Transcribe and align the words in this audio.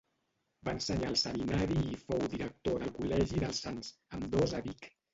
Va 0.69 0.73
ensenyar 0.77 1.09
al 1.11 1.19
seminari 1.25 1.77
i 1.91 2.01
fou 2.07 2.25
director 2.33 2.81
del 2.87 2.97
col·legi 2.99 3.47
dels 3.47 3.65
Sants, 3.67 3.97
ambdós 4.21 4.61
a 4.63 4.69
Vic. 4.71 4.95